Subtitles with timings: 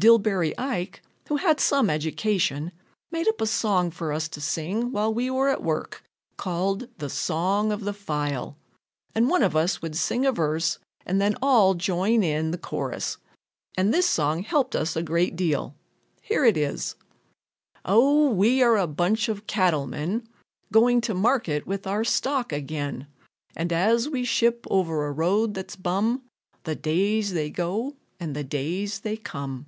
[0.00, 2.72] Dillbery Ike, who had some education,
[3.10, 6.02] made up a song for us to sing while we were at work,
[6.38, 8.56] called "The Song of the File,"
[9.14, 13.18] and one of us would sing a verse and then all join in the chorus,
[13.76, 15.76] and this song helped us a great deal.
[16.22, 16.96] Here it is:
[17.84, 18.30] Oh!
[18.30, 20.26] we are a bunch of cattlemen.
[20.72, 23.08] Going to market with our stock again,
[23.54, 26.22] And, as we ship over a road that's bum,
[26.64, 29.66] The days they go and the days they come.